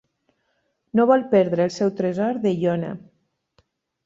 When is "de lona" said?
2.47-2.91